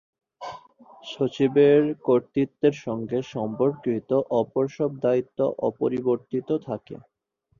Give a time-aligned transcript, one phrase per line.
[1.03, 4.09] সচিবের কর্তৃত্বের সঙ্গে সম্পর্কিত
[4.39, 5.39] অপর সব দায়িত্ব
[5.61, 6.95] অপরিবর্তিত থাকে।